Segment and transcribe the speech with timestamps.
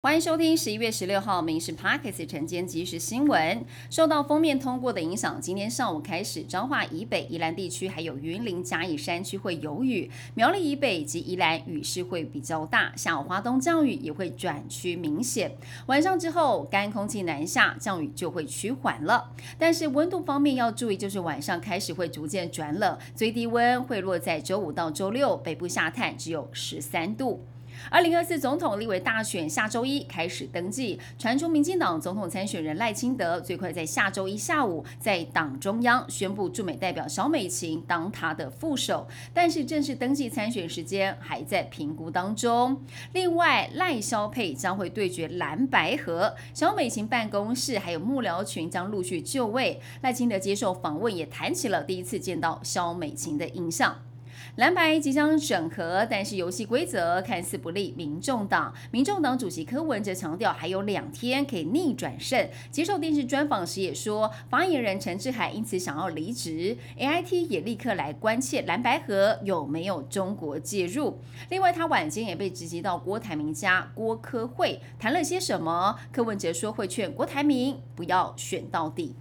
[0.00, 3.64] 欢迎收听十一月十六号《民事 Pockets》晨间即时新闻。
[3.90, 15.50] 受到封面通过的影响，今天上午开始，彰化以北、宜兰地区还有云林嘉义山区会有雨；苗栗以北以及宜兰雨势会比较大，下午华东降雨也会转趋明显。
[15.86, 19.32] 晚上之后，干空气南下，降雨就会趋缓了。
[19.58, 27.42] 但是温度方面要注意，就是晚上开始会逐渐转冷，最低温会落在周五到周六，北部下探只有十三度。
[27.90, 42.80] 二零二四总统立委大选下周一开始登记，传出民进党总统参选人赖清德最快在下周一下午在党中央宣布驻美代表小美琴当他的副手，但是正式登记参选时间还在评估当中。
[43.12, 49.80] 另外，赖萧佩将会对决蓝白河，小美琴办公室还有幕僚群将陆续就位。
[50.02, 54.07] 赖清德接受访问也谈起了第一次见到肖美琴的印象。
[54.56, 58.74] 蓝白即将整合，但是游戏规则看似不利民众党。
[58.90, 62.48] 民众党主席柯文哲强调，还有两天可以逆转胜。
[62.70, 66.76] 接受电视专访时也说，发言人陈志海因此想要离职。
[66.96, 71.18] A I T 也立刻来关切蓝白河有没有中国介入。
[71.50, 75.96] 另外，他晚间也被直击到郭台铭家郭科会谈了些什么？
[76.12, 79.14] 柯文哲说会劝郭台铭不要选到底。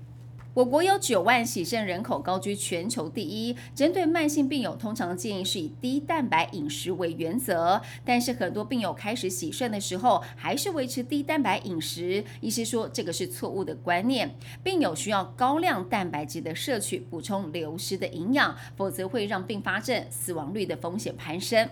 [0.58, 3.56] 我国有九万喜肾人口，高居全球第一。
[3.76, 7.80] 针对慢性病友，通常建议是以低蛋白饮食为原则。
[8.04, 12.24] 但是很多病友开始喜肾的时候，还是维持低蛋白饮食。
[12.42, 14.36] 医师说，这个是错误的观念。
[14.64, 21.70] 病友需要高量蛋白质的摄取，补充流失的营养，否则会让并发症、死亡率的风险攀升。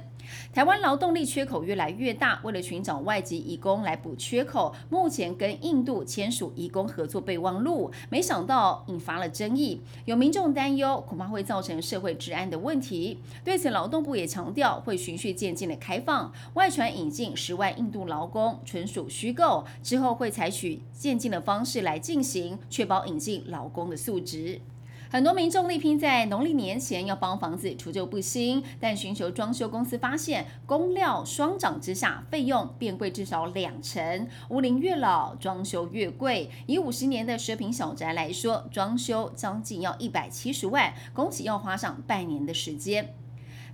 [0.53, 13.19] 台湾劳动力缺口越来越大，为了寻找外籍移工来补缺口，目前跟印度签署移工合作备忘录，没想到引发了争议，有民众担忧恐怕会造成社会治安的问题。
[13.43, 24.61] 对此，劳动部也强调会循序渐进的开放，外传引进十万印度劳工纯属虚构，之后会采取渐进的方式来进行，确保引进劳工的素质。
[25.09, 34.27] 很多民众力拼在农历年前要帮房子除旧布新，但寻求装修公司发现，工料双涨之下，费用变贵至少两成。
[34.49, 36.49] 屋龄越老，装修越贵。
[36.65, 43.13] 以五十年的奢品小宅来说，装修将近要一百七十万，恭喜要花上半年的时间。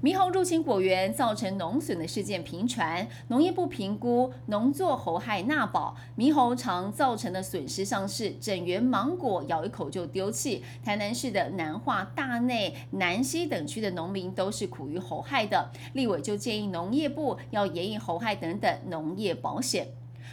[0.01, 10.63] 猕猴入侵果园造成农损的事件频传，农业部评估农作猴害纳保，猕猴常造成的损失像是整园芒果咬一口就丢弃。
[10.83, 19.87] 台南市的南化、大内、南西等区的农民都是苦于猴害的，立委就建议农业部要严以猴害等等农业保险。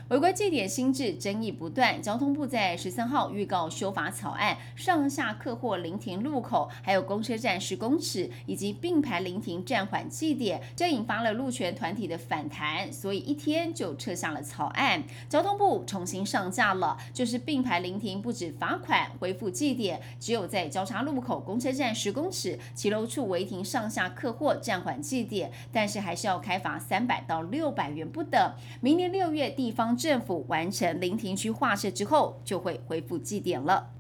[0.09, 15.03] 违规祭点新制争议不断，交通部在十三号预告修法草案，上下客货临停路口，还有公车站十公尺，以及并排临停暂缓祭点，这引发了路权团体的反弹，所以一天就撤下了草案。
[15.29, 28.55] 交通部重新上架了，就是并排临停不止罚款，恢复祭点，只有在交叉路口、公车站十公尺、骑楼处违停上下客货暂缓祭点，但是还是要开罚三百到六百元不等。
[28.81, 29.88] 明年六月地方。
[29.97, 33.91] 政府完成临停区划设之后，就会恢复祭典了。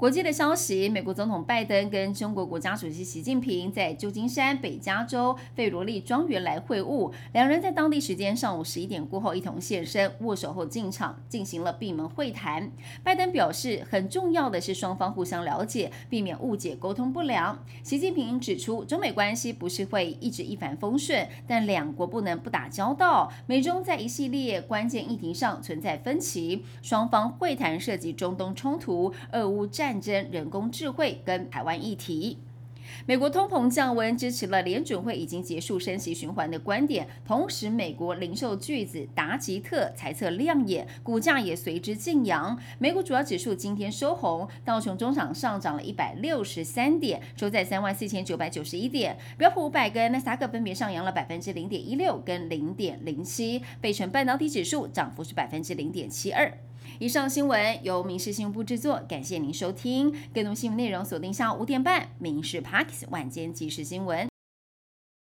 [0.00, 12.72] 国际的消息，美国总统拜登跟中国国家主席习近平在旧金山北加州费罗利庄园来会晤，两人在当地时间上午十一点过后一同现身，握手后进场进行了闭门会谈。
[13.04, 17.62] 拜登表示，很重要的是双方互相了解，避免误解、沟通不良。
[17.82, 23.30] 习近平指出，中美关系不是会一直一帆风顺，但两国不能不打交道。
[23.46, 29.89] 美中在一系列关键议题上存在分歧，双方会谈涉及中东冲突、俄乌战。
[29.90, 32.38] 战争、人工智慧跟台湾议题。
[33.06, 37.08] 美国通膨降温，支持了联准会已经结束升息循环的观点。
[37.26, 42.56] 同时，美国零售巨子达吉特财测亮眼，股价也随之晋扬。
[42.78, 49.18] 美股主要指数今天收红，道琼中场上涨了一百六十三点，收在三万四千九百九十一点。
[49.36, 53.60] 标普五百跟纳斯达克分别上扬了百分之零点一六跟零点零七。
[53.80, 56.52] 费城半导体指数涨幅是百分之零点七二。
[56.98, 60.14] 以上新闻由民事新闻部制作，感谢您收听。
[60.34, 64.26] 更多新闻内容锁定下午五点半《民事 Parks 晚间即时新闻》。